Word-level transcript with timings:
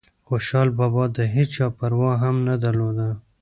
خوشحال 0.27 0.69
بابا 0.79 1.03
دهيچا 1.15 1.67
پروا 1.77 2.11
هم 2.23 2.35
نه 2.47 2.55
درلوده 2.63 3.09